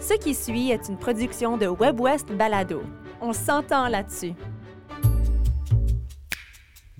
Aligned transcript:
Ce 0.00 0.14
qui 0.14 0.34
suit 0.34 0.70
est 0.70 0.88
une 0.88 0.96
production 0.96 1.56
de 1.56 1.66
WebWest 1.66 2.32
Balado. 2.32 2.82
On 3.20 3.32
s'entend 3.32 3.88
là-dessus. 3.88 4.32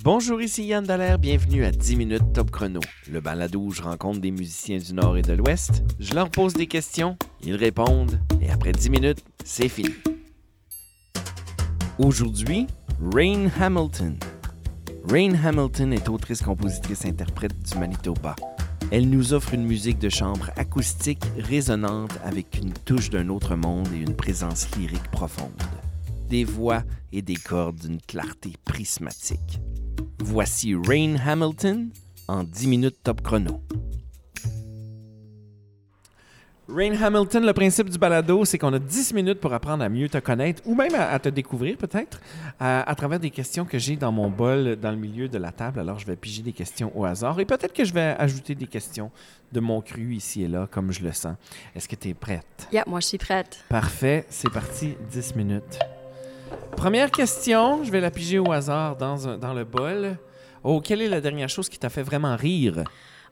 Bonjour, 0.02 0.40
ici 0.40 0.64
Yann 0.64 0.84
Dallaire, 0.84 1.18
bienvenue 1.18 1.64
à 1.64 1.70
10 1.70 1.96
minutes 1.96 2.32
top 2.32 2.50
chrono, 2.50 2.80
le 3.10 3.20
balado 3.20 3.60
où 3.60 3.70
je 3.72 3.82
rencontre 3.82 4.20
des 4.20 4.30
musiciens 4.30 4.78
du 4.78 4.94
Nord 4.94 5.16
et 5.16 5.22
de 5.22 5.32
l'Ouest, 5.32 5.82
je 5.98 6.14
leur 6.14 6.30
pose 6.30 6.54
des 6.54 6.66
questions, 6.66 7.16
ils 7.42 7.56
répondent, 7.56 8.20
et 8.40 8.50
après 8.50 8.72
10 8.72 8.90
minutes, 8.90 9.24
c'est 9.44 9.68
fini. 9.68 9.94
Aujourd'hui, 11.98 12.66
Rain 13.12 13.48
Hamilton. 13.60 14.16
Rain 15.08 15.34
Hamilton 15.44 15.92
est 15.92 16.08
autrice, 16.08 16.42
compositrice, 16.42 17.04
interprète 17.04 17.58
du 17.60 17.78
Manitoba. 17.78 18.34
Elle 18.90 19.10
nous 19.10 19.34
offre 19.34 19.54
une 19.54 19.66
musique 19.66 19.98
de 19.98 20.08
chambre 20.08 20.50
acoustique, 20.56 21.24
résonante, 21.38 22.12
avec 22.24 22.58
une 22.58 22.72
touche 22.72 23.10
d'un 23.10 23.28
autre 23.28 23.54
monde 23.54 23.88
et 23.92 23.98
une 23.98 24.16
présence 24.16 24.68
lyrique 24.76 25.10
profonde. 25.10 25.62
Des 26.28 26.44
voix 26.44 26.82
et 27.12 27.22
des 27.22 27.36
cordes 27.36 27.78
d'une 27.78 28.00
clarté 28.00 28.52
prismatique. 28.64 29.60
Voici 30.20 30.74
Rain 30.74 31.16
Hamilton 31.16 31.90
en 32.28 32.44
10 32.44 32.66
minutes 32.66 33.02
top 33.02 33.22
chrono. 33.22 33.62
Rain 36.70 36.92
Hamilton, 37.02 37.46
le 37.46 37.52
principe 37.54 37.88
du 37.88 37.96
balado, 37.96 38.44
c'est 38.44 38.58
qu'on 38.58 38.74
a 38.74 38.78
10 38.78 39.14
minutes 39.14 39.40
pour 39.40 39.54
apprendre 39.54 39.82
à 39.82 39.88
mieux 39.88 40.06
te 40.10 40.18
connaître 40.18 40.60
ou 40.66 40.74
même 40.74 40.94
à, 40.94 41.08
à 41.12 41.18
te 41.18 41.30
découvrir 41.30 41.78
peut-être 41.78 42.20
à, 42.60 42.82
à 42.88 42.94
travers 42.94 43.18
des 43.18 43.30
questions 43.30 43.64
que 43.64 43.78
j'ai 43.78 43.96
dans 43.96 44.12
mon 44.12 44.28
bol 44.28 44.76
dans 44.76 44.90
le 44.90 44.98
milieu 44.98 45.28
de 45.28 45.38
la 45.38 45.50
table. 45.50 45.80
Alors 45.80 45.98
je 45.98 46.04
vais 46.04 46.14
piger 46.14 46.42
des 46.42 46.52
questions 46.52 46.92
au 46.94 47.06
hasard 47.06 47.40
et 47.40 47.46
peut-être 47.46 47.72
que 47.72 47.84
je 47.86 47.94
vais 47.94 48.14
ajouter 48.18 48.54
des 48.54 48.66
questions 48.66 49.10
de 49.50 49.60
mon 49.60 49.80
cru 49.80 50.14
ici 50.14 50.42
et 50.42 50.48
là 50.48 50.68
comme 50.70 50.92
je 50.92 51.02
le 51.02 51.12
sens. 51.12 51.36
Est-ce 51.74 51.88
que 51.88 51.96
tu 51.96 52.08
es 52.10 52.14
prête? 52.14 52.68
Yeah, 52.70 52.84
moi, 52.86 53.00
je 53.00 53.06
suis 53.06 53.18
prête. 53.18 53.64
Parfait, 53.70 54.26
c'est 54.28 54.52
parti, 54.52 54.94
10 55.10 55.36
minutes. 55.36 55.78
Première 56.76 57.10
question, 57.10 57.82
je 57.82 57.90
vais 57.90 58.00
la 58.00 58.10
piger 58.10 58.38
au 58.40 58.52
hasard 58.52 58.94
dans, 58.96 59.26
un- 59.26 59.38
dans 59.38 59.54
le 59.54 59.64
bol. 59.64 60.18
Oh, 60.62 60.82
quelle 60.82 61.00
est 61.00 61.08
la 61.08 61.22
dernière 61.22 61.48
chose 61.48 61.70
qui 61.70 61.78
t'a 61.78 61.88
fait 61.88 62.02
vraiment 62.02 62.36
rire? 62.36 62.84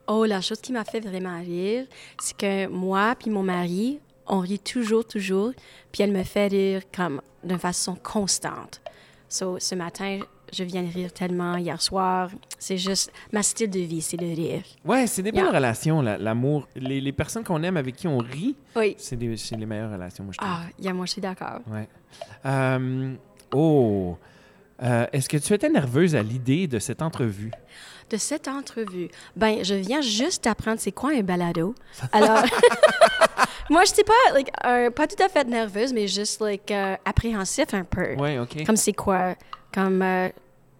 Oh, 0.08 0.24
la 0.24 0.40
chose 0.40 0.60
qui 0.60 0.72
m'a 0.72 0.84
fait 0.84 1.00
vraiment 1.00 1.38
rire, 1.40 1.86
c'est 2.20 2.36
que 2.36 2.66
moi 2.68 3.14
puis 3.18 3.30
mon 3.30 3.42
mari, 3.42 3.98
on 4.26 4.38
rit 4.40 4.58
toujours, 4.60 5.04
toujours, 5.04 5.52
puis 5.92 6.02
elle 6.02 6.12
me 6.12 6.22
fait 6.22 6.48
rire 6.48 6.82
comme 6.94 7.20
d'une 7.44 7.58
façon 7.58 7.96
constante. 7.96 8.80
So, 9.28 9.58
ce 9.58 9.74
matin, 9.74 10.20
je 10.52 10.62
viens 10.62 10.82
de 10.84 10.92
rire 10.92 11.12
tellement 11.12 11.56
hier 11.56 11.80
soir. 11.82 12.30
C'est 12.58 12.78
juste 12.78 13.12
ma 13.32 13.42
style 13.42 13.68
de 13.70 13.80
vie, 13.80 14.00
c'est 14.00 14.16
de 14.16 14.24
rire. 14.26 14.62
Ouais, 14.84 15.08
c'est 15.08 15.22
des 15.22 15.32
belles 15.32 15.42
Yeah. 15.44 15.52
relations, 15.52 16.00
la- 16.02 16.18
l'amour. 16.18 16.68
Les, 16.76 17.00
les 17.00 17.12
personnes 17.12 17.42
qu'on 17.42 17.62
aime, 17.64 17.76
avec 17.76 17.96
qui 17.96 18.06
on 18.06 18.18
rit, 18.18 18.54
Oui. 18.76 18.94
c'est 18.98 19.16
les 19.16 19.66
meilleures 19.66 19.90
relations, 19.92 20.22
moi, 20.22 20.32
je 20.32 20.38
trouve. 20.38 20.50
Ah, 20.52 20.62
yeah, 20.80 20.92
moi, 20.92 21.06
je 21.06 21.12
suis 21.12 21.20
d'accord. 21.20 21.60
Ouais. 21.68 21.88
Euh, 22.44 23.14
oh, 23.52 24.16
Euh, 24.82 25.06
est-ce 25.10 25.26
que 25.30 25.38
tu 25.38 25.54
étais 25.54 25.70
nerveuse 25.70 26.14
à 26.14 26.22
l'idée 26.22 26.66
de 26.66 26.78
cette 26.78 27.00
entrevue? 27.00 27.50
De 28.08 28.16
cette 28.16 28.46
entrevue, 28.46 29.08
ben, 29.34 29.64
je 29.64 29.74
viens 29.74 30.00
juste 30.00 30.44
d'apprendre 30.44 30.78
c'est 30.78 30.92
quoi 30.92 31.10
un 31.10 31.22
balado. 31.22 31.74
Alors, 32.12 32.44
moi, 33.70 33.84
je 33.84 33.90
n'étais 33.90 34.04
pas, 34.04 34.32
like, 34.32 34.48
euh, 34.64 34.90
pas 34.90 35.08
tout 35.08 35.20
à 35.20 35.28
fait 35.28 35.44
nerveuse, 35.44 35.92
mais 35.92 36.06
juste, 36.06 36.40
like, 36.40 36.70
euh, 36.70 36.94
appréhensif 37.04 37.74
un 37.74 37.82
peu. 37.82 38.14
Ouais, 38.14 38.38
OK. 38.38 38.64
Comme 38.64 38.76
c'est 38.76 38.92
quoi? 38.92 39.34
Comme 39.74 40.02
euh, 40.02 40.28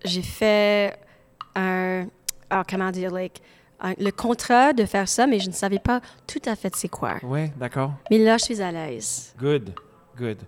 j'ai 0.04 0.22
fait 0.22 0.96
un. 1.56 2.06
ah, 2.48 2.62
comment 2.68 2.92
dire? 2.92 3.10
Like, 3.10 3.42
le 3.98 4.10
contrat 4.10 4.72
de 4.72 4.84
faire 4.84 5.08
ça, 5.08 5.26
mais 5.26 5.40
je 5.40 5.48
ne 5.48 5.54
savais 5.54 5.80
pas 5.80 6.00
tout 6.28 6.42
à 6.46 6.54
fait 6.54 6.74
c'est 6.76 6.88
quoi. 6.88 7.16
Ouais, 7.24 7.52
d'accord. 7.56 7.92
Mais 8.10 8.18
là, 8.18 8.38
je 8.38 8.44
suis 8.44 8.62
à 8.62 8.70
l'aise. 8.70 9.34
Good, 9.38 9.74
good. 10.16 10.38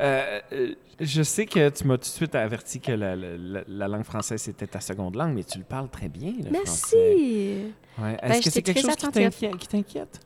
Euh, 0.00 0.40
euh, 0.52 0.74
je 1.00 1.22
sais 1.22 1.46
que 1.46 1.68
tu 1.70 1.84
m'as 1.84 1.94
tout 1.96 2.00
de 2.02 2.04
suite 2.06 2.34
averti 2.34 2.80
que 2.80 2.92
la, 2.92 3.16
la- 3.16 3.36
la- 3.36 3.64
la 3.66 3.88
langue 3.88 4.04
française 4.04 4.40
c'était 4.42 4.66
ta 4.66 4.80
seconde 4.80 5.14
langue, 5.16 5.34
mais 5.34 5.44
tu 5.44 5.58
le 5.58 5.64
parles 5.64 5.88
très 5.88 6.08
bien, 6.08 6.32
le. 6.42 6.50
Merci. 6.50 6.94
Ouais. 7.98 8.16
Ben, 8.22 8.30
Est-ce 8.30 8.42
que 8.44 8.50
c'est 8.50 8.62
quelque 8.62 8.80
chose 8.80 8.94
qui 8.96 9.06
attentive. 9.06 9.30
t'inquiète- 9.30 9.56
qui 9.56 9.68
t'inquiète? 9.68 10.20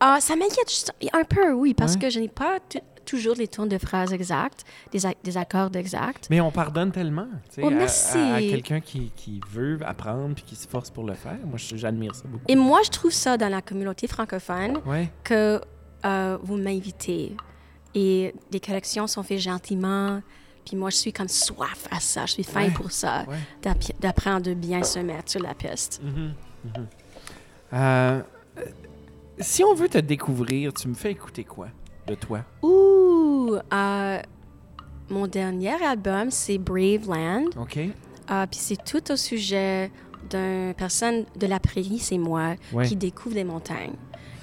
Ah, 0.00 0.18
ça 0.20 0.36
m'inquiète 0.36 0.92
un 1.12 1.24
peu, 1.24 1.52
oui, 1.52 1.74
parce 1.74 1.94
Ouais. 1.94 2.00
que 2.02 2.10
je 2.10 2.20
n'ai 2.20 2.28
pas 2.28 2.58
toujours 3.04 3.34
les 3.34 3.48
tours 3.48 3.66
de 3.66 3.78
phrases 3.78 4.12
exactes, 4.12 4.62
des, 4.92 5.00
ac- 5.04 5.16
des 5.24 5.36
accords 5.36 5.74
exacts. 5.74 6.28
Mais 6.30 6.40
on 6.40 6.52
pardonne 6.52 6.92
tellement, 6.92 7.26
Oh, 7.60 7.66
à- 7.66 7.70
merci. 7.70 8.18
à, 8.18 8.34
à 8.36 8.40
quelqu'un 8.40 8.80
qui, 8.80 9.10
qui 9.16 9.40
veut 9.50 9.78
apprendre 9.84 10.34
puis 10.36 10.44
qui 10.44 10.54
se 10.54 10.68
force 10.68 10.90
pour 10.90 11.02
le 11.04 11.14
faire. 11.14 11.38
Moi, 11.44 11.56
j'admire 11.56 12.14
ça 12.14 12.24
beaucoup. 12.28 12.44
Et 12.46 12.54
moi, 12.54 12.80
je 12.84 12.90
trouve 12.90 13.10
ça 13.12 13.36
dans 13.36 13.48
la 13.48 13.62
communauté 13.62 14.06
francophone 14.06 14.78
Ouais, 14.86 15.08
que 15.24 15.60
euh, 16.04 16.38
vous 16.42 16.56
m'invitez 16.56 17.34
et 17.94 18.34
les 18.50 18.60
corrections 18.60 19.06
sont 19.06 19.22
faites 19.22 19.38
gentiment. 19.40 20.20
Puis 20.64 20.76
moi, 20.76 20.90
je 20.90 20.96
suis 20.96 21.12
comme 21.12 21.28
soif 21.28 21.86
à 21.90 21.98
ça. 22.00 22.26
Je 22.26 22.32
suis 22.32 22.42
faim 22.44 22.64
Ouais. 22.66 22.70
pour 22.70 22.90
ça, 22.92 23.24
ouais. 23.28 23.72
d'apprendre 24.00 24.42
de 24.42 24.54
bien 24.54 24.82
se 24.82 24.98
mettre 24.98 25.30
sur 25.30 25.40
la 25.40 25.54
piste. 25.54 26.00
Mhm, 26.02 26.34
mhm. 26.64 26.86
Euh, 27.72 28.22
si 29.38 29.62
on 29.64 29.74
veut 29.74 29.88
te 29.88 29.98
découvrir, 29.98 30.72
tu 30.72 30.88
me 30.88 30.94
fais 30.94 31.12
écouter 31.12 31.44
quoi 31.44 31.68
de 32.06 32.14
toi? 32.14 32.40
Ouh! 32.62 33.56
euh, 33.72 34.20
mon 35.10 35.26
dernier 35.26 35.82
album, 35.82 36.30
c'est 36.30 36.58
Brave 36.58 37.08
Land. 37.08 37.46
OK? 37.58 37.78
Euh, 37.78 38.46
puis 38.46 38.58
c'est 38.60 38.84
tout 38.84 39.10
au 39.10 39.16
sujet 39.16 39.90
d'une 40.28 40.74
personne 40.76 41.24
de 41.36 41.46
la 41.46 41.58
prairie, 41.60 41.98
c'est 41.98 42.18
moi, 42.18 42.54
Ouais. 42.74 42.86
qui 42.86 42.96
découvre 42.96 43.34
les 43.36 43.44
montagnes. 43.44 43.94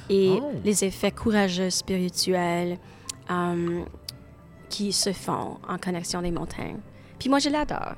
Et 0.09 0.39
Oh. 0.41 0.51
les 0.63 0.83
effets 0.85 1.11
courageux, 1.11 1.69
spirituels, 1.69 2.77
euh, 3.29 3.83
qui 4.69 4.91
se 4.91 5.13
font 5.13 5.57
en 5.67 5.77
connexion 5.77 6.21
des 6.21 6.31
montagnes. 6.31 6.79
Puis 7.19 7.29
moi, 7.29 7.39
je 7.39 7.49
l'adore. 7.49 7.95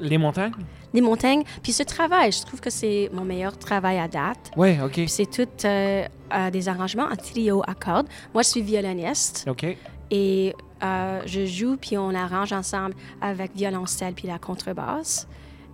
Les 0.00 0.18
montagnes? 0.18 0.52
Les 0.92 1.00
montagnes, 1.00 1.42
puis 1.62 1.72
ce 1.72 1.82
travail, 1.82 2.32
je 2.32 2.42
trouve 2.42 2.60
que 2.60 2.70
c'est 2.70 3.10
mon 3.12 3.24
meilleur 3.24 3.56
travail 3.58 3.98
à 3.98 4.08
date. 4.08 4.50
Ouais, 4.56 4.78
OK. 4.82 5.00
C'est 5.08 5.30
tout 5.30 5.48
euh, 5.64 6.04
euh, 6.32 6.50
des 6.50 6.68
arrangements 6.68 7.06
en 7.10 7.16
trio 7.16 7.62
à 7.66 7.74
cordes. 7.74 8.08
Moi, 8.32 8.42
je 8.42 8.48
suis 8.48 8.62
violoniste 8.62 9.46
OK. 9.48 9.76
et 10.10 10.54
euh, 10.82 11.20
je 11.26 11.46
joue 11.46 11.76
puis 11.76 11.96
on 11.96 12.14
arrange 12.14 12.52
ensemble 12.52 12.94
avec 13.20 13.54
violoncelle 13.54 14.14
puis 14.14 14.28
la 14.28 14.38
contrebasse. 14.38 15.26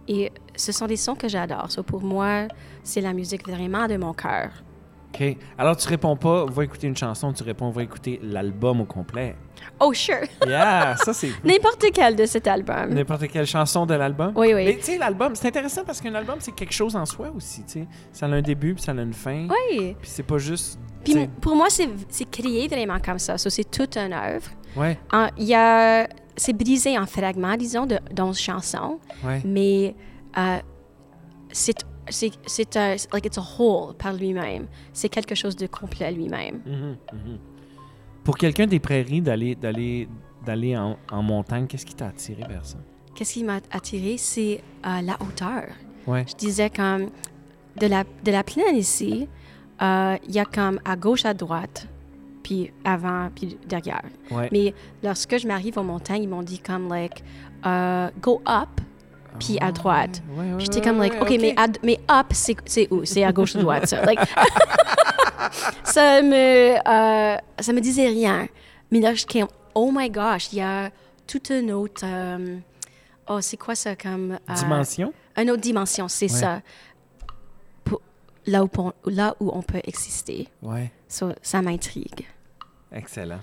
Et 0.08 0.32
ce 0.56 0.72
sont 0.72 0.86
des 0.86 0.96
sons 0.96 1.14
que 1.14 1.28
j'adore. 1.28 1.70
So, 1.70 1.82
pour 1.82 2.02
moi, 2.02 2.48
c'est 2.82 3.00
la 3.00 3.12
musique 3.12 3.46
vraiment 3.46 3.86
de 3.86 3.96
mon 3.96 4.12
cœur. 4.12 4.50
OK. 5.12 5.36
Alors, 5.58 5.76
tu 5.76 5.88
réponds 5.88 6.16
pas, 6.16 6.44
va 6.46 6.64
écouter 6.64 6.86
une 6.86 6.96
chanson, 6.96 7.32
tu 7.32 7.42
réponds, 7.42 7.70
va 7.70 7.82
écouter 7.82 8.20
l'album 8.22 8.80
au 8.80 8.84
complet. 8.84 9.34
Oh, 9.80 9.92
sure! 9.92 10.16
Yeah, 10.46 10.94
ça, 11.04 11.12
c'est 11.12 11.30
N'importe 11.44 11.84
quel 11.92 12.14
de 12.16 12.24
cet 12.26 12.46
album. 12.46 12.90
n'importe 12.94 13.26
quelle 13.28 13.46
chanson 13.46 13.86
de 13.86 13.94
l'album. 13.94 14.32
Oui, 14.36 14.54
oui. 14.54 14.64
Mais 14.66 14.76
tu 14.76 14.84
sais, 14.84 14.98
l'album, 14.98 15.34
c'est 15.34 15.48
intéressant 15.48 15.82
parce 15.84 16.00
qu'un 16.00 16.14
album, 16.14 16.36
c'est 16.38 16.52
quelque 16.54 16.72
chose 16.72 16.94
en 16.96 17.04
soi 17.06 17.30
aussi, 17.34 17.62
tu 17.64 17.72
sais. 17.80 17.86
Ça 18.12 18.26
a 18.26 18.28
un 18.30 18.40
début, 18.42 18.74
puis 18.74 18.82
ça 18.82 18.92
a 18.92 18.94
une 18.94 19.12
fin. 19.12 19.48
Oui. 19.48 19.96
Puis 20.00 20.08
c'est 20.10 20.22
pas 20.22 20.38
juste... 20.38 20.78
Puis 21.04 21.26
pour 21.40 21.56
moi, 21.56 21.66
c'est 21.70 22.30
créé 22.30 22.68
vraiment 22.68 22.98
comme 23.00 23.18
ça. 23.18 23.36
So, 23.38 23.50
c'est 23.50 23.70
toute 23.70 23.96
une 23.96 24.12
œuvre. 24.12 24.48
Ouais, 24.76 24.98
Il 25.38 25.44
y 25.44 25.54
a... 25.54 26.06
C'est 26.36 26.52
brisé 26.54 26.96
en 26.98 27.04
fragments, 27.06 27.56
disons, 27.56 27.84
de 27.86 27.98
11 28.18 28.38
chansons. 28.38 28.98
ouais. 29.24 29.42
mais 29.44 29.94
euh, 30.38 30.58
c'est 31.52 31.84
c'est 32.10 32.32
c'est 32.46 32.76
un 32.76 32.96
like 33.12 33.26
it's 33.26 33.38
a 33.38 33.42
whole 33.58 33.94
par 33.94 34.12
lui-même. 34.14 34.66
C'est 34.92 35.08
quelque 35.08 35.34
chose 35.34 35.56
de 35.56 35.66
complet 35.66 36.12
lui-même. 36.12 36.60
Mhm, 36.66 36.96
mhm. 37.12 37.38
Pour 38.24 38.36
quelqu'un 38.36 38.66
des 38.66 38.80
prairies, 38.80 39.20
d'aller 39.20 39.54
d'aller 39.54 40.08
d'aller 40.44 40.76
en, 40.76 40.96
en 41.10 41.22
montagne, 41.22 41.66
qu'est-ce 41.66 41.86
qui 41.86 41.94
t'a 41.94 42.08
attiré 42.08 42.42
vers 42.48 42.64
ça? 42.64 42.78
Qu'est-ce 43.14 43.34
qui 43.34 43.44
m'a 43.44 43.60
attiré, 43.70 44.16
c'est 44.16 44.62
euh, 44.86 45.00
la 45.02 45.16
hauteur. 45.20 45.64
Ouais. 46.06 46.24
Je 46.28 46.34
disais 46.34 46.70
comme 46.70 47.10
de 47.78 47.86
la 47.86 48.04
de 48.24 48.30
la 48.30 48.42
plaine 48.42 48.76
ici, 48.76 49.28
euh, 49.82 50.16
il 50.26 50.34
y 50.34 50.38
a 50.38 50.44
comme 50.44 50.80
à 50.84 50.96
gauche, 50.96 51.24
à 51.24 51.34
droite, 51.34 51.88
puis 52.42 52.72
avant, 52.84 53.30
puis 53.34 53.58
derrière. 53.66 54.04
Ouais. 54.30 54.48
Mais 54.52 54.74
lorsque 55.02 55.38
je 55.38 55.46
m'arrive 55.46 55.78
aux 55.78 55.82
montagnes, 55.82 56.22
ils 56.22 56.28
m'ont 56.28 56.42
dit 56.42 56.58
comme 56.58 56.88
like 56.88 57.22
euh, 57.66 58.10
go 58.20 58.40
up, 58.48 58.79
puis 59.38 59.58
à 59.60 59.72
droite. 59.72 60.22
Ouais, 60.36 60.52
ouais, 60.52 60.60
J'étais 60.60 60.80
comme, 60.80 60.98
like, 60.98 61.14
OK, 61.20 61.30
Mais, 61.40 61.54
à- 61.56 61.66
mais 61.82 61.98
up, 62.10 62.26
c'est 62.66 62.90
où? 62.92 63.04
C'est 63.04 63.24
à 63.24 63.32
gauche 63.32 63.54
ou 63.54 63.58
à 63.58 63.62
droite, 63.62 63.86
ça? 63.86 64.04
Like, 64.04 64.20
ça, 65.84 66.22
me, 66.22 66.76
euh, 66.76 67.36
ça 67.58 67.72
me 67.72 67.80
disait 67.80 68.08
rien. 68.08 68.48
Mais 68.90 69.00
là, 69.00 69.14
je 69.14 69.24
comme, 69.26 69.48
oh 69.74 69.90
my 69.94 70.10
gosh, 70.10 70.52
il 70.52 70.58
y 70.58 70.62
a 70.62 70.90
toute 71.26 71.50
une 71.50 71.72
autre... 71.72 72.02
euh, 72.04 72.56
oh, 73.28 73.40
c'est 73.40 73.56
quoi 73.56 73.74
ça 73.74 73.94
comme... 73.96 74.32
euh, 74.48 74.54
Dimension? 74.54 75.12
Une 75.36 75.50
autre 75.50 75.60
dimension, 75.62 76.08
c'est 76.08 76.28
ça. 76.28 76.60
là 78.46 78.64
où, 78.64 78.68
on- 78.78 78.92
là 79.06 79.36
où 79.40 79.50
on 79.54 79.62
peut 79.62 79.80
exister. 79.84 80.48
Ouais. 80.62 80.90
So, 81.08 81.32
ça 81.42 81.62
m'intrigue. 81.62 82.26
Excellent. 82.92 83.40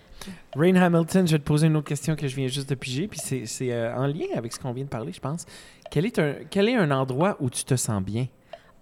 Rain 0.55 0.75
Hamilton, 0.75 1.25
je 1.25 1.33
vais 1.33 1.39
te 1.39 1.43
poser 1.43 1.67
une 1.67 1.77
autre 1.77 1.87
question 1.87 2.15
que 2.15 2.27
je 2.27 2.35
viens 2.35 2.47
juste 2.47 2.69
de 2.69 2.75
piger, 2.75 3.07
puis 3.07 3.19
c'est 3.19 3.71
euh, 3.71 3.95
en 3.95 4.05
lien 4.07 4.25
avec 4.35 4.51
ce 4.53 4.59
qu'on 4.59 4.73
vient 4.73 4.83
de 4.83 4.89
parler, 4.89 5.13
je 5.13 5.19
pense. 5.21 5.45
Quel 5.89 6.05
est, 6.05 6.19
un, 6.19 6.35
quel 6.49 6.67
est 6.67 6.75
un 6.75 6.91
endroit 6.91 7.37
où 7.39 7.49
tu 7.49 7.63
te 7.63 7.75
sens 7.75 8.03
bien? 8.03 8.27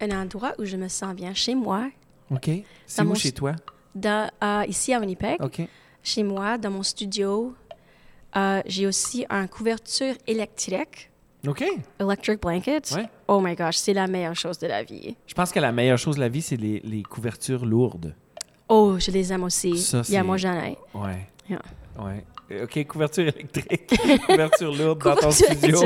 Un 0.02 0.10
endroit 0.12 0.54
où 0.58 0.66
je 0.66 0.76
me 0.76 0.88
sens 0.88 1.14
bien 1.16 1.34
chez 1.34 1.54
moi, 1.54 1.90
OK? 2.32 2.50
C'est 2.88 3.04
où 3.04 3.06
mon 3.06 3.14
chez 3.16 3.30
ch- 3.30 3.34
toi? 3.36 3.54
dans, 3.94 4.30
euh, 4.44 4.64
ici 4.68 4.92
à 4.94 5.00
Winnipeg. 5.00 5.40
OK. 5.42 5.62
chez 6.04 6.24
moi, 6.24 6.58
dans 6.58 6.72
mon 6.72 6.84
studio, 6.84 7.56
euh, 8.36 8.62
j'ai 8.66 8.88
aussi 8.88 9.26
une 9.30 9.48
couverture 9.48 10.16
électrique, 10.28 11.12
OK. 11.48 11.64
electric 12.00 12.42
blanket. 12.42 12.92
Ouais. 12.96 13.08
Oh 13.28 13.40
my 13.40 13.54
gosh, 13.56 13.76
c'est 13.78 13.94
la 13.94 14.08
meilleure 14.08 14.36
chose 14.36 14.58
de 14.58 14.68
la 14.68 14.84
vie. 14.84 15.16
Je 15.28 15.34
pense 15.36 15.52
que 15.52 15.60
la 15.60 15.72
meilleure 15.72 16.00
chose 16.00 16.16
de 16.16 16.22
la 16.22 16.30
vie, 16.30 16.42
c'est 16.42 16.58
les, 16.58 16.80
les 16.84 17.04
couvertures 17.04 17.66
lourdes. 17.66 18.16
Oh, 18.68 18.96
je 19.00 19.12
les 19.12 19.32
aime 19.32 19.44
aussi. 19.44 19.78
Ça, 19.78 20.02
Il 20.08 20.14
y 20.14 20.18
a 20.18 20.24
j'en 20.38 20.54
ai. 20.54 20.78
Ouais. 20.94 21.28
Yeah. 21.50 21.62
Ouais. 22.00 22.24
Euh, 22.52 22.66
OK, 22.66 22.86
couverture 22.88 23.24
électrique, 23.28 23.90
couverture 24.28 24.72
lourde 24.74 25.02
dans 25.04 25.16
ton 25.16 25.32
studio. 25.32 25.80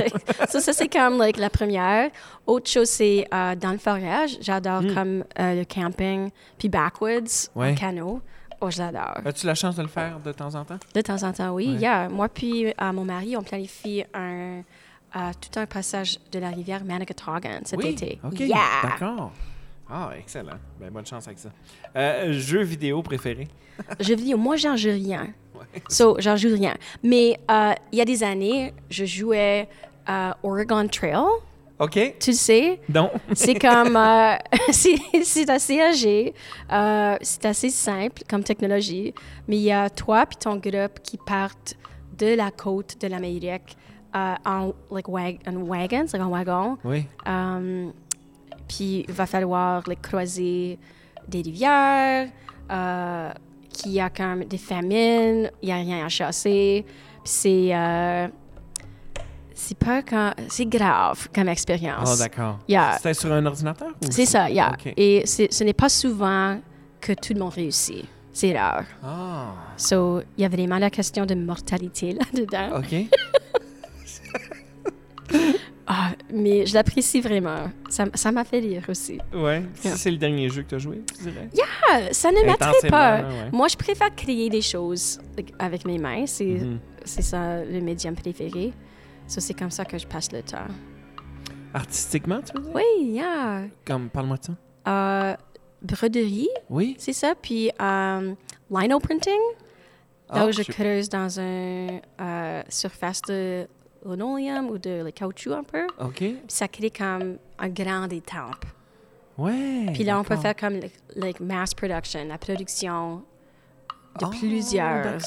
ça, 0.49 0.59
ça, 0.59 0.73
c'est 0.73 0.89
comme 0.91 1.17
like, 1.17 1.37
la 1.37 1.49
première. 1.49 2.09
Autre 2.45 2.69
chose, 2.69 2.89
c'est 2.89 3.25
euh, 3.33 3.55
dans 3.55 3.71
le 3.71 3.77
forêt. 3.77 4.27
J'adore 4.41 4.81
comme 4.93 5.23
euh, 5.39 5.55
le 5.55 5.63
camping, 5.65 6.29
puis 6.57 6.67
backwoods, 6.67 7.47
Hmm. 7.55 7.59
Ouais. 7.59 7.71
en 7.71 7.75
canot. 7.75 8.21
Oh, 8.61 8.69
j'adore. 8.69 9.19
As-tu 9.23 9.45
la 9.45 9.55
chance 9.55 9.77
de 9.77 9.83
le 9.83 9.87
faire 9.87 10.19
de 10.19 10.31
temps 10.33 10.53
en 10.55 10.65
temps? 10.65 10.79
De 10.93 10.99
temps 11.01 11.23
en 11.23 11.31
temps, 11.31 11.51
oui. 11.51 11.69
Ouais. 11.75 11.79
Yeah. 11.79 12.09
Moi 12.09 12.27
puis 12.27 12.67
euh, 12.67 12.71
mon 12.91 13.05
mari, 13.05 13.37
on 13.37 13.41
planifie 13.43 14.03
un, 14.13 14.61
tout 15.39 15.57
un 15.59 15.65
passage 15.65 16.19
de 16.31 16.39
la 16.39 16.49
rivière 16.49 16.83
Manicotagan 16.83 17.61
cet 17.63 17.79
oui. 17.79 17.89
été. 17.91 18.19
OK. 18.23 18.37
Yeah! 18.41 18.57
D'accord. 18.83 19.31
Ah, 19.89 20.11
excellent. 20.17 20.57
Ben, 20.79 20.91
bonne 20.91 21.05
chance 21.05 21.27
avec 21.27 21.39
ça. 21.39 21.49
Euh, 21.95 22.31
jeu 22.33 22.61
vidéo 22.61 23.01
préféré? 23.01 23.47
Je 23.99 24.13
vidéo, 24.13 24.37
moi, 24.37 24.55
j'en 24.55 24.75
joue 24.75 24.89
rien. 24.89 25.33
Ouais. 25.55 25.81
So, 25.87 26.17
j'en 26.19 26.35
joue 26.35 26.53
rien. 26.53 26.75
Mais 27.01 27.39
euh, 27.49 27.73
il 27.91 27.97
y 27.97 28.01
a 28.01 28.05
des 28.05 28.23
années, 28.23 28.73
je 28.89 29.05
jouais 29.05 29.67
à 30.05 30.37
Oregon 30.43 30.87
Trail. 30.87 31.15
OK. 31.79 32.15
Tu 32.19 32.31
le 32.31 32.35
sais? 32.35 32.81
Non. 32.93 33.09
C'est 33.33 33.55
comme... 33.57 33.95
euh, 33.95 34.35
c'est 34.71 35.49
assez 35.49 35.79
âgé. 35.81 36.33
Euh, 36.71 37.15
c'est 37.21 37.45
assez 37.45 37.69
simple 37.69 38.23
comme 38.29 38.43
technologie. 38.43 39.13
Mais 39.47 39.57
il 39.57 39.63
y 39.63 39.71
a 39.71 39.89
toi 39.89 40.25
puis 40.25 40.37
ton 40.37 40.57
groupe 40.57 40.99
qui 41.01 41.17
partent 41.17 41.75
de 42.17 42.35
la 42.35 42.51
côte 42.51 42.99
de 43.01 43.07
l'Amérique 43.07 43.77
euh, 44.15 44.35
en 44.45 44.73
like, 44.91 45.07
wag 45.07 45.39
en 45.47 45.63
wagon, 45.63 46.05
c'est 46.07 46.19
un 46.19 46.27
wagon. 46.27 46.77
oui. 46.83 47.05
Um, 47.25 47.93
puis 48.69 49.03
il 49.07 49.13
va 49.13 49.25
falloir 49.25 49.83
like, 49.87 50.01
croiser 50.01 50.79
des 51.27 51.41
rivières, 51.41 52.29
euh, 52.71 53.31
qu'il 53.69 53.91
y 53.91 53.99
a 53.99 54.09
comme 54.09 54.45
des 54.45 54.57
famines, 54.57 55.51
il 55.61 55.65
n'y 55.65 55.71
a 55.73 55.75
rien 55.77 56.05
à 56.05 56.09
chasser. 56.09 56.85
Puis 56.87 57.31
c'est... 57.33 57.69
euh, 57.75 58.27
c'est 59.53 59.77
pas 59.77 60.01
quand... 60.01 60.31
C'est 60.47 60.65
grave 60.67 61.27
comme 61.35 61.49
Ah, 61.49 61.51
expérience. 61.51 62.17
d'accord. 62.17 62.59
Yeah. 62.67 62.95
C'était 62.95 63.13
sur 63.13 63.33
un 63.33 63.45
ordinateur? 63.45 63.89
c'est 64.09 64.25
ça, 64.25 64.49
yeah. 64.49 64.71
OK. 64.71 64.93
Et 64.95 65.25
ce 65.25 65.63
n'est 65.65 65.73
pas 65.73 65.89
souvent 65.89 66.59
que 67.01 67.11
tout 67.11 67.33
le 67.33 67.39
monde 67.41 67.53
réussit. 67.53 68.05
C'est 68.31 68.57
rare. 68.57 68.85
Ah, 69.03 69.47
So, 69.75 70.21
il 70.37 70.43
y 70.43 70.45
a 70.45 70.49
vraiment 70.49 70.77
la 70.77 70.89
question 70.89 71.25
de 71.25 71.35
mortalité 71.35 72.13
là-dedans. 72.13 72.77
OK. 72.79 73.09
Mais 76.39 76.65
je 76.65 76.73
l'apprécie 76.73 77.21
vraiment. 77.21 77.69
Ça 77.89 78.05
ça 78.13 78.31
m'a 78.31 78.43
fait 78.43 78.59
rire 78.59 78.83
aussi. 78.89 79.19
Ouais. 79.33 79.63
Yeah. 79.83 79.95
C'est 79.95 80.11
le 80.11 80.17
dernier 80.17 80.49
jeu 80.49 80.63
que 80.63 80.69
tu 80.69 80.75
as 80.75 80.79
joué, 80.79 81.01
tu 81.15 81.23
dirais? 81.23 81.49
Ah, 81.89 81.99
ça 82.11 82.31
ne 82.31 82.45
m'attrait 82.45 82.89
pas. 82.89 83.21
ouais. 83.21 83.49
Moi, 83.51 83.67
je 83.67 83.75
préfère 83.75 84.13
créer 84.15 84.49
des 84.49 84.61
choses 84.61 85.19
avec 85.57 85.85
mes 85.85 85.97
mains. 85.97 86.25
C'est 86.25 86.59
c'est 87.05 87.21
ça 87.23 87.63
le 87.63 87.79
médium 87.81 88.15
préféré. 88.15 88.73
So, 89.27 89.39
c'est 89.41 89.53
comme 89.53 89.71
ça 89.71 89.85
que 89.85 89.97
je 89.97 90.07
passe 90.07 90.31
le 90.31 90.41
temps. 90.41 90.67
Artistiquement, 91.73 92.41
tu 92.41 92.51
veux 92.57 92.63
dire? 92.63 92.71
Oui, 92.75 93.05
yeah. 93.13 93.63
Comme, 93.85 94.09
parle-moi 94.09 94.37
de 94.37 94.45
ça. 94.45 94.53
Euh, 94.87 95.35
broderie, 95.81 96.49
Oui? 96.69 96.95
c'est 96.97 97.13
ça. 97.13 97.33
Puis 97.39 97.69
euh, 97.79 98.33
lino 98.71 98.99
printing. 98.99 99.39
Ah, 100.29 100.41
Donc, 100.45 100.53
je 100.53 100.63
je- 100.63 100.71
creuse 100.71 101.09
dans 101.09 101.39
une 101.39 101.99
surface 102.69 103.21
de 103.23 103.67
linoleum 104.05 104.69
ou 104.69 104.77
de 104.77 105.03
like, 105.03 105.15
caoutchouc 105.15 105.53
un 105.53 105.63
peu. 105.63 105.85
OK. 105.99 106.15
Puis 106.17 106.37
ça 106.47 106.67
crée 106.67 106.89
comme 106.91 107.37
un 107.57 107.69
grand 107.69 108.07
étampe. 108.11 108.65
Ouais. 109.37 109.87
Puis 109.93 110.03
là, 110.03 110.19
on 110.19 110.23
peut 110.23 110.35
faire 110.35 110.55
comme 110.55 110.79
like, 111.15 111.39
mass 111.39 111.73
production, 111.73 112.25
la 112.27 112.37
production 112.37 113.17
de 114.19 114.25
Ah, 114.25 114.29
plusieurs 114.37 115.17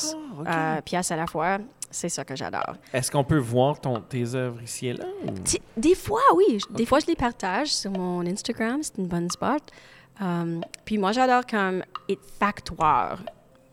euh, 0.46 0.80
pièces 0.82 1.10
à 1.10 1.16
la 1.16 1.26
fois. 1.26 1.58
C'est 1.90 2.08
ça 2.08 2.24
que 2.24 2.34
j'adore. 2.34 2.74
Est-ce 2.92 3.10
qu'on 3.10 3.24
peut 3.24 3.38
voir 3.38 3.78
ton, 3.80 4.00
tes 4.00 4.34
œuvres 4.34 4.62
ici 4.62 4.86
et 4.88 4.92
là? 4.94 5.04
ou- 5.26 5.34
Des 5.80 5.94
fois, 5.94 6.22
oui. 6.34 6.58
Des 6.70 6.86
fois, 6.86 7.00
je 7.00 7.06
les 7.06 7.16
partage 7.16 7.68
sur 7.68 7.90
mon 7.90 8.24
Instagram. 8.26 8.82
C'est 8.82 8.96
une 8.98 9.08
bonne 9.08 9.30
spot. 9.30 9.62
Um, 10.20 10.62
puis 10.86 10.96
moi, 10.98 11.12
j'adore 11.12 11.44
comme 11.46 11.82
être 12.08 12.24
factoire 12.38 13.18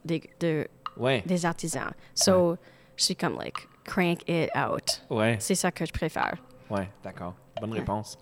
des, 0.04 0.22
de- 0.42 0.68
Ouais. 0.98 1.24
des 1.26 1.46
artisans. 1.46 1.92
So, 2.14 2.58
je 2.98 3.04
suis 3.06 3.16
comme, 3.16 3.38
like, 3.40 3.56
crank 3.90 4.20
it 4.28 4.50
out. 4.56 5.02
Ouais. 5.10 5.38
C'est 5.40 5.56
ça 5.56 5.72
que 5.72 5.86
je 5.86 5.92
préfère. 5.92 6.36
Ouais, 6.70 6.90
d'accord. 7.04 7.34
Bonne 7.60 7.74
réponse. 7.74 8.18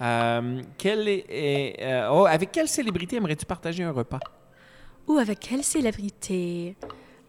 Euh, 0.00 0.60
quelle 0.76 1.06
est, 1.08 1.24
est- 1.30 1.76
euh, 1.82 2.08
oh, 2.12 2.26
avec 2.26 2.50
quelle 2.52 2.68
célébrité 2.68 3.16
aimerais-tu 3.16 3.46
partager 3.46 3.82
un 3.84 3.92
repas? 3.92 4.20
Ou 5.06 5.16
avec 5.18 5.38
quelle 5.40 5.62
célébrité? 5.64 6.76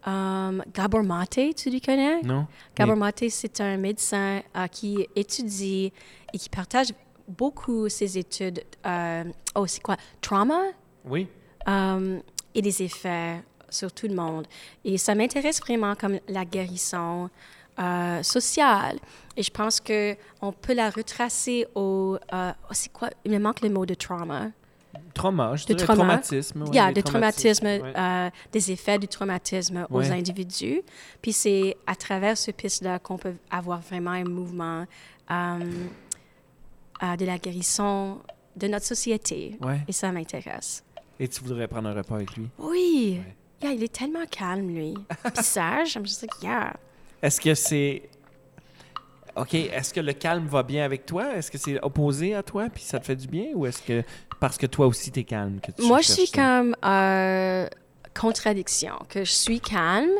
Um, 0.05 0.61
Gabor 0.73 1.03
Mate, 1.03 1.55
tu 1.55 1.69
le 1.69 1.79
connais? 1.79 2.21
Non? 2.23 2.45
Gabor 2.75 2.97
Mate, 2.97 3.29
c'est 3.29 3.61
un 3.61 3.77
médecin 3.77 4.41
euh, 4.57 4.67
qui 4.67 5.07
étudie 5.15 5.93
et 6.33 6.37
qui 6.37 6.49
partage 6.49 6.87
beaucoup 7.27 7.87
ses 7.87 8.17
études. 8.17 8.63
euh, 8.85 9.23
oh, 9.55 9.65
c'est 9.67 9.81
quoi? 9.81 9.95
Trauma? 10.19 10.59
Oui? 11.05 11.27
euh, 11.69 12.19
et 12.55 12.61
des 12.61 12.83
effets 12.83 13.41
sur 13.69 13.91
tout 13.93 14.07
le 14.07 14.13
monde. 14.15 14.45
Et 14.83 14.97
ça 14.97 15.15
m'intéresse 15.15 15.59
vraiment 15.61 15.95
comme 15.95 16.19
la 16.27 16.43
guérison 16.45 17.29
euh, 17.79 18.21
sociale. 18.23 18.99
Et 19.35 19.43
je 19.43 19.51
pense 19.51 19.79
que 19.79 20.15
on 20.41 20.51
peut 20.51 20.73
la 20.73 20.89
retracer 20.89 21.65
au... 21.75 22.17
euh, 22.33 22.51
oh, 22.69 22.71
c'est 22.73 22.91
quoi? 22.91 23.09
Il 23.25 23.31
me 23.31 23.39
manque 23.39 23.61
le 23.61 23.69
mot 23.69 23.85
de 23.85 23.93
trauma. 23.95 24.47
Trauma, 25.15 25.55
je 25.55 25.65
De 25.65 25.73
trauma. 25.73 25.95
traumatisme. 26.03 26.61
ouais, 26.63 26.67
Il 26.71 26.75
y 26.75 26.79
a 26.79 26.87
les 26.89 26.93
de 26.93 27.01
traumatisme, 27.01 27.65
traumatismes, 27.65 27.97
ouais. 27.99 28.27
euh, 28.27 28.29
des 28.51 28.71
effets 28.71 28.99
du 28.99 29.07
traumatisme 29.07 29.87
aux 29.89 30.11
individus. 30.11 30.81
Puis 31.21 31.33
c'est 31.33 31.77
à 31.87 31.95
travers 31.95 32.37
ce 32.37 32.51
piste-là 32.51 32.99
qu'on 32.99 33.17
peut 33.17 33.35
avoir 33.49 33.79
vraiment 33.79 34.11
un 34.11 34.23
mouvement 34.23 34.85
euh, 35.31 35.59
euh, 37.03 37.15
de 37.15 37.25
la 37.25 37.37
guérison 37.37 38.21
de 38.55 38.67
notre 38.67 38.85
société. 38.85 39.57
Ouais. 39.61 39.81
Et 39.87 39.91
ça 39.91 40.11
m'intéresse. 40.11 40.83
Et 41.19 41.27
tu 41.27 41.41
voudrais 41.41 41.67
prendre 41.67 41.89
un 41.89 41.93
repas 41.93 42.15
avec 42.15 42.35
lui? 42.35 42.47
Oui! 42.59 43.19
Yeah, 43.61 43.71
il 43.73 43.83
est 43.83 43.93
tellement 43.93 44.25
calme, 44.29 44.67
lui. 44.67 44.93
Puis 45.33 45.43
sage. 45.43 45.95
I'm 45.95 46.05
just 46.05 46.21
like, 46.21 46.33
yeah. 46.43 46.73
Est-ce 47.23 47.39
que 47.39 47.55
c'est. 47.55 48.03
OK, 49.35 49.55
est-ce 49.55 49.93
que 49.93 50.01
le 50.01 50.13
calme 50.13 50.45
va 50.45 50.61
bien 50.61 50.83
avec 50.85 51.05
toi? 51.07 51.35
Est-ce 51.35 51.49
que 51.49 51.57
c'est 51.57 51.81
opposé 51.81 52.35
à 52.35 52.43
toi 52.43 52.67
puis 52.71 52.83
ça 52.83 52.99
te 52.99 53.05
fait 53.05 53.15
du 53.15 53.27
bien? 53.27 53.45
Ou 53.55 53.65
est-ce 53.65 53.81
que 53.81 54.03
parce 54.39 54.57
que 54.57 54.67
toi 54.67 54.85
aussi 54.85 55.09
t'es 55.09 55.23
calme 55.23 55.59
que 55.59 55.71
tu 55.71 55.87
Moi, 55.87 56.01
je 56.01 56.11
suis 56.11 56.29
comme 56.29 56.75
euh, 56.85 57.65
contradiction, 58.13 58.93
que 59.07 59.23
je 59.23 59.31
suis 59.31 59.61
calme, 59.61 60.11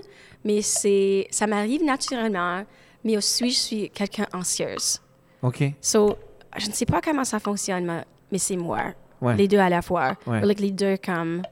mais 0.45 0.61
c'est 0.61 1.27
ça 1.29 1.45
m'arrive 1.45 1.83
naturellement, 1.83 2.63
mais 3.03 3.17
aussi 3.17 3.51
je 3.51 3.59
suis 3.59 3.89
quelqu'un 3.89 4.25
anxieuse. 4.33 4.99
OK. 5.43 5.61
So, 5.81 6.17
je 6.57 6.67
ne 6.67 6.73
sais 6.73 6.85
pas 6.85 7.01
comment 7.01 7.25
ça 7.25 7.39
fonctionne, 7.39 8.05
mais, 8.31 8.37
c'est 8.37 8.55
moi. 8.55 8.93
Ouais. 9.21 9.35
Les 9.35 9.49
deux 9.49 9.59
à 9.59 9.69
la 9.69 9.81
fois. 9.81 10.15
Ouais. 10.25 10.41
Like, 10.41 10.59
les 10.61 10.71
deux 10.71 10.97
comme 10.97 11.43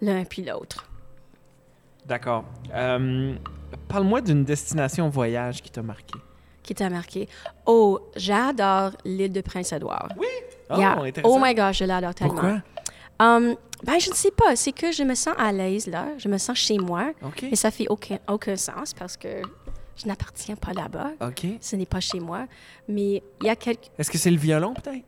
l'un 0.00 0.24
puis 0.24 0.42
l'autre. 0.42 0.88
D'accord. 2.06 2.44
Euh, 2.74 3.34
Parle-moi 3.88 4.20
d'une 4.20 4.44
destination 4.44 5.08
voyage 5.08 5.62
qui 5.62 5.70
t'a 5.70 5.82
marqué. 5.82 6.14
Qui 6.62 6.74
t'a 6.74 6.88
marqué? 6.88 7.28
Oh, 7.66 8.00
j'adore 8.16 8.92
l'île 9.04 9.32
de 9.32 9.40
Prince-Édouard. 9.40 10.08
Oui? 10.16 10.26
Oh, 10.70 10.76
Yeah. 10.78 10.98
intéressant. 11.02 11.36
Oh 11.36 11.38
my 11.42 11.54
gosh, 11.54 11.78
je 11.78 11.84
l'adore 11.84 12.14
tellement. 12.14 12.34
Pourquoi? 12.34 12.62
Um, 13.20 13.54
ben, 13.84 13.98
je 14.00 14.10
ne 14.10 14.14
sais 14.14 14.30
pas. 14.30 14.56
C'est 14.56 14.72
que 14.72 14.90
je 14.90 15.02
me 15.02 15.14
sens 15.14 15.34
à 15.38 15.52
l'aise 15.52 15.86
là. 15.86 16.08
Je 16.18 16.28
me 16.28 16.38
sens 16.38 16.56
chez 16.58 16.78
moi. 16.78 17.12
Mais 17.42 17.56
ça 17.56 17.70
fait 17.70 17.86
aucun, 17.88 18.18
aucun 18.28 18.56
sens 18.56 18.94
parce 18.94 19.16
que 19.16 19.42
je 19.96 20.06
n'appartiens 20.06 20.56
pas 20.56 20.72
là-bas. 20.72 21.12
Ce 21.60 21.76
n'est 21.76 21.86
pas 21.86 22.00
chez 22.00 22.18
moi. 22.18 22.46
Mais 22.88 23.22
il 23.40 23.46
y 23.46 23.48
a 23.50 23.56
quelques... 23.56 23.90
Est-ce 23.98 24.10
que 24.10 24.18
c'est 24.18 24.30
le 24.30 24.38
violon, 24.38 24.74
peut-être? 24.74 25.04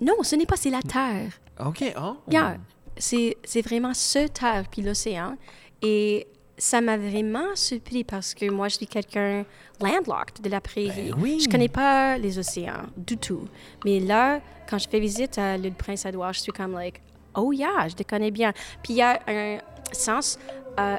Non, 0.00 0.14
ce 0.22 0.36
n'est 0.36 0.46
pas, 0.46 0.56
c'est 0.56 0.70
la 0.70 0.82
Terre. 0.82 1.32
OK. 1.64 1.84
Oh. 2.00 2.16
Yeah. 2.30 2.56
C'est 2.96 3.36
c'est 3.44 3.62
vraiment 3.62 3.92
ce 3.94 4.26
Terre 4.28 4.64
puis 4.70 4.82
l'océan. 4.82 5.36
Et 5.82 6.26
ça 6.56 6.80
m'a 6.80 6.96
vraiment 6.96 7.54
surpris 7.54 8.04
parce 8.04 8.34
que 8.34 8.50
moi, 8.50 8.68
je 8.68 8.76
suis 8.76 8.86
quelqu'un 8.86 9.44
landlocked 9.80 10.42
de 10.42 10.48
la 10.48 10.60
prairie. 10.60 11.10
Ben 11.10 11.14
oui. 11.18 11.40
Je 11.44 11.48
connais 11.48 11.68
pas 11.68 12.16
les 12.18 12.38
océans 12.38 12.86
du 12.96 13.16
tout. 13.16 13.48
Mais 13.84 14.00
là, 14.00 14.40
quand 14.68 14.78
je 14.78 14.88
fais 14.88 15.00
visite 15.00 15.38
à 15.38 15.56
l'île 15.56 15.74
Prince-Édouard, 15.74 16.32
je 16.32 16.40
suis 16.40 16.52
comme 16.52 16.72
like, 16.72 17.00
oh 17.34 17.52
yeah, 17.52 17.88
je 17.88 17.94
te 17.94 18.02
connais 18.02 18.30
bien. 18.30 18.52
Puis 18.82 18.94
il 18.94 18.96
y 18.96 19.02
a 19.02 19.20
un 19.26 19.58
sens 19.92 20.38
euh, 20.78 20.96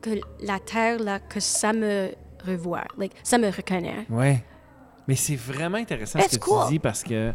que 0.00 0.10
la 0.40 0.58
Terre, 0.60 1.00
là, 1.00 1.18
que 1.18 1.40
ça 1.40 1.72
me 1.72 2.10
revoit. 2.46 2.84
Like, 2.96 3.12
ça 3.22 3.38
me 3.38 3.48
reconnaît. 3.48 4.06
Ouais. 4.08 4.44
Mais 5.06 5.16
c'est 5.16 5.36
vraiment 5.36 5.78
intéressant 5.78 6.20
ce 6.20 6.38
que 6.38 6.44
cool. 6.44 6.64
tu 6.66 6.72
dis 6.74 6.78
parce 6.78 7.02
que 7.02 7.32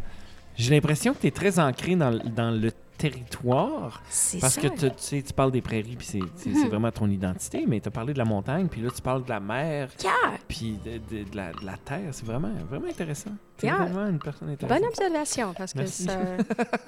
j'ai 0.60 0.70
l'impression 0.74 1.14
que 1.14 1.20
tu 1.20 1.26
es 1.26 1.30
très 1.30 1.58
ancré 1.58 1.96
dans, 1.96 2.10
le- 2.10 2.18
dans 2.20 2.50
le 2.50 2.70
territoire. 2.98 4.02
C'est 4.10 4.38
Parce 4.40 4.54
ça. 4.54 4.60
que 4.60 4.66
tu 4.68 4.76
tu 4.90 4.90
sais, 4.98 5.22
tu 5.22 5.32
parles 5.32 5.50
des 5.52 5.62
prairies, 5.62 5.96
puis 5.96 6.06
c'est- 6.06 6.20
c'est 6.36 6.52
c'est 6.54 6.68
vraiment 6.68 6.90
ton 6.90 7.08
identité, 7.08 7.64
mais 7.66 7.80
tu 7.80 7.88
as 7.88 7.90
parlé 7.90 8.12
de 8.12 8.18
la 8.18 8.26
montagne, 8.26 8.68
puis 8.68 8.82
là, 8.82 8.90
tu 8.94 9.00
parles 9.00 9.24
de 9.24 9.30
la 9.30 9.40
mer, 9.40 9.88
Yeah, 10.02 10.12
puis 10.48 10.78
de, 10.84 10.98
de- 10.98 11.28
de 11.30 11.36
la, 11.36 11.52
de 11.52 11.64
la 11.64 11.76
terre. 11.78 12.08
C'est 12.12 12.26
vraiment, 12.26 12.50
vraiment 12.68 12.88
intéressant. 12.88 13.30
Tu 13.58 13.66
Yeah. 13.66 13.76
vraiment 13.76 14.06
une 14.06 14.18
personne 14.18 14.50
intéressante. 14.50 14.80
bonne 14.80 14.88
observation 14.88 15.54
parce 15.56 15.72
que 15.72 15.86
ça- 15.86 16.36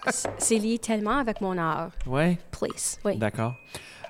c'est 0.39 0.59
lié 0.59 0.79
tellement 0.79 1.17
avec 1.19 1.41
mon 1.41 1.57
art. 1.57 1.91
Ouais, 2.07 2.39
Place. 2.51 2.99
Oui. 3.05 3.17
d'accord. 3.17 3.55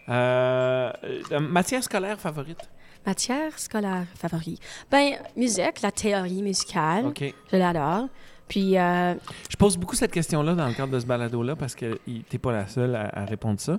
Euh, 0.09 0.93
euh, 1.31 1.41
matière 1.41 1.83
scolaire 1.85 2.19
favorite? 2.19 2.69
Matière 3.07 3.57
scolaire 3.59 4.07
favorite. 4.17 4.61
Ben, 4.91 5.15
musique, 5.37 5.81
la 5.83 5.91
théorie 5.93 6.43
musicale, 6.43 7.07
OK. 7.07 7.33
je 7.53 7.57
l'adore. 7.57 8.09
Puis, 8.53 8.77
euh, 8.77 9.15
Je 9.49 9.57
pose 9.57 9.79
beaucoup 9.79 9.97
cette 9.97 10.13
question-là 10.13 10.53
dans 10.55 10.69
le 10.69 10.75
cadre 10.75 10.93
de 10.93 11.01
ce 11.01 11.07
balado-là 11.07 11.57
parce 11.57 11.75
que 11.75 11.99
tu 12.05 12.23
n'es 12.31 12.39
pas 12.39 12.53
la 12.53 12.67
seule 12.69 12.95
à, 12.95 13.09
à 13.21 13.25
répondre 13.25 13.59
ça. 13.59 13.79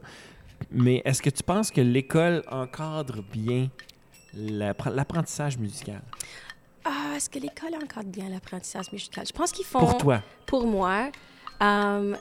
Mais 0.72 1.04
est-ce 1.06 1.22
que 1.22 1.30
tu 1.30 1.44
penses 1.44 1.70
que 1.70 1.80
l'école 1.80 2.42
encadre 2.50 3.22
bien 3.32 3.70
l'appre- 4.34 4.90
l'apprentissage 4.90 5.60
musical? 5.60 6.02
ah, 6.86 7.16
est-ce 7.16 7.30
que 7.30 7.38
l'école 7.38 7.76
encadre 7.76 8.10
bien 8.10 8.30
l'apprentissage 8.30 8.92
musical? 8.92 9.26
Je 9.28 9.32
pense 9.32 9.52
qu'ils 9.52 9.64
font. 9.66 9.78
Pour 9.78 9.96
toi? 10.00 10.24
pour 10.48 10.66
moi, 10.66 11.12
um, 11.62 12.18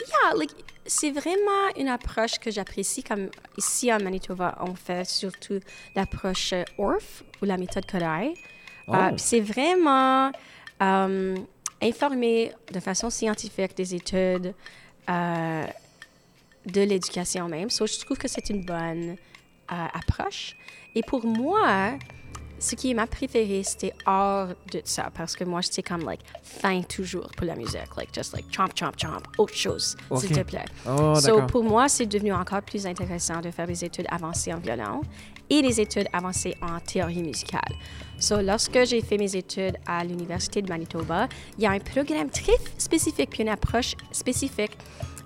yeah, 0.00 0.34
like, 0.38 0.52
c'est 0.86 1.10
vraiment 1.10 1.68
une 1.76 1.88
approche 1.88 2.38
que 2.38 2.50
j'apprécie. 2.50 3.02
Comme 3.02 3.28
ici 3.58 3.92
en 3.92 4.00
Manitoba, 4.00 4.56
on 4.60 4.74
fait 4.74 5.06
surtout 5.06 5.60
l'approche 5.94 6.54
euh, 6.54 6.64
ORF 6.78 7.22
ou 7.42 7.44
la 7.44 7.58
méthode 7.58 7.84
Kodai. 7.84 8.32
Oh. 8.88 8.94
Euh, 8.94 9.08
puis 9.10 9.18
c'est 9.18 9.40
vraiment 9.40 10.32
um, 10.80 11.34
informer 11.80 12.52
de 12.72 12.80
façon 12.80 13.10
scientifique 13.10 13.76
des 13.76 13.94
études 13.94 14.54
euh, 15.08 15.66
de 16.66 16.80
l'éducation 16.82 17.48
même. 17.48 17.70
So, 17.70 17.86
je 17.86 17.98
trouve 18.00 18.18
que 18.18 18.28
c'est 18.28 18.50
une 18.50 18.64
bonne 18.64 19.16
euh, 19.72 19.86
approche. 19.94 20.56
Et 20.94 21.02
pour 21.02 21.24
moi, 21.24 21.92
ce 22.60 22.74
qui 22.74 22.90
est 22.90 22.94
ma 22.94 23.06
préférée, 23.06 23.62
c'était 23.64 23.94
hors 24.06 24.48
de 24.70 24.82
ça, 24.84 25.10
parce 25.14 25.34
que 25.34 25.44
moi, 25.44 25.62
j'étais 25.62 25.82
comme, 25.82 26.04
like, 26.04 26.20
fin 26.42 26.82
toujours 26.82 27.28
pour 27.36 27.46
la 27.46 27.56
musique. 27.56 27.96
Like, 27.96 28.14
just 28.14 28.34
like, 28.34 28.44
chomp, 28.54 28.68
chomp, 28.74 28.92
chomp, 28.96 29.22
autre 29.38 29.54
chose, 29.54 29.96
s'il 30.16 30.30
te 30.30 30.42
plaît. 30.42 30.66
Oh, 30.86 31.14
so, 31.14 31.46
pour 31.46 31.64
moi, 31.64 31.88
c'est 31.88 32.06
devenu 32.06 32.32
encore 32.32 32.62
plus 32.62 32.86
intéressant 32.86 33.40
de 33.40 33.50
faire 33.50 33.66
des 33.66 33.84
études 33.84 34.06
avancées 34.10 34.52
en 34.52 34.58
violon 34.58 35.00
et 35.48 35.62
des 35.62 35.80
études 35.80 36.06
avancées 36.12 36.54
en 36.60 36.78
théorie 36.80 37.22
musicale. 37.22 37.74
So, 38.18 38.42
lorsque 38.42 38.84
j'ai 38.84 39.00
fait 39.00 39.16
mes 39.16 39.34
études 39.34 39.78
à 39.86 40.04
l'Université 40.04 40.60
de 40.60 40.68
Manitoba, 40.68 41.28
il 41.56 41.64
y 41.64 41.66
a 41.66 41.70
un 41.70 41.78
programme 41.80 42.28
très 42.28 42.56
spécifique 42.76 43.30
puis 43.30 43.42
une 43.42 43.48
approche 43.48 43.94
spécifique. 44.12 44.76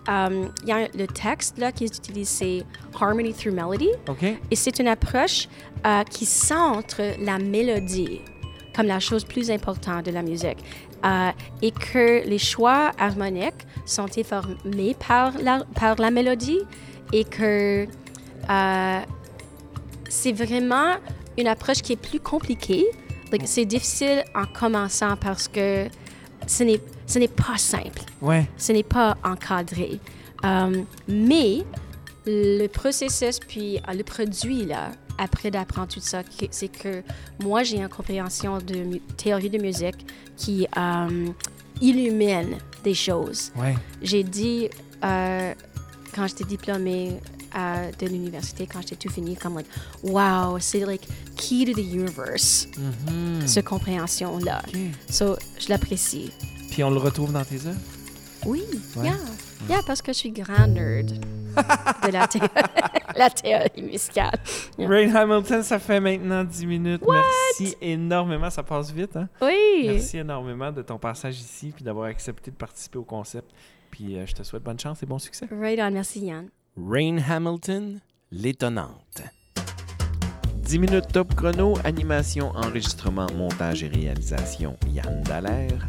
Um, 0.07 0.51
il 0.63 0.69
y 0.69 0.73
a 0.73 0.77
un- 0.77 0.89
le 0.95 1.07
texte 1.07 1.57
là, 1.59 1.73
qui 1.73 1.85
est 1.85 1.97
utilisé, 1.97 2.25
c'est 2.25 3.01
Harmony 3.01 3.33
Through 3.33 3.55
Melody. 3.55 3.89
Et 4.51 4.57
c'est 4.57 4.79
une 4.79 4.89
approche 4.89 5.49
euh, 5.87 6.03
qui 6.05 6.27
centre 6.27 7.01
la 7.21 7.39
mélodie 7.39 8.21
comme 8.77 8.87
la 8.87 9.01
chose 9.01 9.25
plus 9.25 9.51
importante 9.51 10.05
de 10.07 10.11
la 10.11 10.23
musique. 10.23 10.59
Euh, 11.05 11.31
et 11.63 11.71
que 11.71 12.27
les 12.27 12.39
choix 12.39 12.91
harmoniques 12.99 13.67
sont 13.87 14.09
informés 14.19 14.97
par 15.07 15.33
la, 15.41 15.65
par 15.75 15.97
la 16.01 16.11
mélodie 16.11 16.61
et 17.13 17.25
que 17.25 17.87
euh, 18.51 19.01
c'est 20.09 20.33
vraiment 20.33 20.95
une 21.39 21.47
approche 21.47 21.83
qui 21.83 21.93
est 21.93 21.97
plus 22.11 22.21
compliquée. 22.21 22.87
Like, 23.33 23.43
c'est 23.47 23.65
difficile 23.65 24.25
en 24.35 24.45
commençant 24.47 25.17
parce 25.17 25.47
que 25.49 25.87
ce 26.47 26.63
n'est, 26.65 26.81
ce 27.07 27.19
n'est 27.19 27.29
pas 27.29 27.57
simple 27.59 28.03
Ouais. 28.23 28.49
ce 28.57 28.73
n'est 28.73 28.83
pas 28.83 29.17
encadré. 29.25 30.01
Euh, 30.45 30.83
mais 31.09 31.65
le 32.27 32.67
processus, 32.69 33.39
puis 33.39 33.79
euh, 33.89 33.93
le 33.95 34.03
produit, 34.05 34.65
là, 34.67 34.91
après 35.19 35.51
d'apprendre 35.51 35.89
tout 35.89 36.01
ça, 36.01 36.23
c'est 36.51 36.69
que 36.69 37.03
moi, 37.43 37.63
j'ai 37.63 37.77
une 37.79 37.89
compréhension 37.89 38.59
de 38.59 38.99
théorie 39.17 39.51
de 39.51 39.59
musique 39.59 40.07
qui 40.37 40.67
euh, 40.77 41.29
illumine 41.81 42.57
des 42.83 42.95
choses. 42.95 43.53
Ouais. 43.57 43.75
J'ai 44.03 44.23
dit, 44.25 44.69
euh, 45.05 45.55
quand 46.15 46.27
j'étais 46.27 46.45
diplômée 46.45 47.21
euh, 47.57 47.91
de 48.01 48.07
l'université, 48.07 48.67
quand 48.67 48.81
j'étais 48.81 48.97
tout 48.97 49.11
fini, 49.13 49.37
comme, 49.37 49.55
like, 49.57 49.67
wow, 50.03 50.59
c'est 50.59 50.81
like 50.85 51.07
key 51.37 51.65
to 51.65 51.73
the 51.73 51.85
universe, 51.85 52.67
Mhm. 52.77 53.47
cette 53.47 53.65
compréhension-là. 53.67 54.63
OK. 54.67 54.81
So, 55.09 55.37
je 55.61 55.69
l'apprécie. 55.69 56.33
Puis 56.75 56.83
on 56.83 56.91
le 56.91 56.99
retrouve 56.99 57.33
dans 57.33 57.45
tes 57.45 57.67
œuvres? 57.69 57.79
Oui, 58.45 58.65
Ouais. 58.97 59.05
yeah. 59.07 59.15
Yeah, 59.69 59.81
parce 59.87 60.03
que 60.03 60.13
je 60.13 60.19
suis 60.19 60.31
grand 60.33 60.67
nerd 60.67 61.07
de 61.13 62.11
la, 62.13 62.27
thé- 62.27 62.41
la 63.17 63.31
théorie 63.31 63.81
musicale. 63.81 64.37
Yeah. 64.77 64.89
Rain 64.89 65.15
Hamilton, 65.15 65.63
ça 65.63 65.79
fait 65.79 66.01
maintenant 66.01 66.43
10 66.43 66.67
minutes. 66.67 67.03
Merci 67.09 67.77
énormément. 67.81 68.51
Ça 68.51 68.65
passe 68.65 68.91
vite, 68.91 69.15
hein? 69.17 69.29
Oui. 69.41 69.85
Merci 69.87 70.19
énormément 70.19 70.73
de 70.73 70.83
ton 70.83 70.99
passage 70.99 71.39
ici 71.39 71.73
puis 71.75 71.85
d'avoir 71.85 72.07
accepté 72.09 72.51
de 72.51 72.57
participer 72.57 72.99
au 72.99 73.05
concept. 73.05 73.49
Puis 73.93 74.19
euh, 74.19 74.27
je 74.27 74.35
te 74.35 74.43
souhaite 74.43 74.65
bonne 74.65 74.81
chance 74.81 75.01
et 75.03 75.07
bon 75.07 75.21
succès. 75.21 75.47
Right 75.51 75.79
on, 75.81 75.93
merci 75.93 76.27
Yann. 76.27 76.49
Rain 76.77 77.19
Hamilton, 77.27 78.01
l'étonnante. 78.33 79.23
10 80.65 80.79
minutes 80.81 81.13
top 81.13 81.35
chrono, 81.37 81.75
animation, 81.85 82.51
enregistrement, 82.57 83.29
montage 83.37 83.85
et 83.85 83.89
réalisation, 83.89 84.77
Yann 84.91 85.23
Dallaire. 85.23 85.89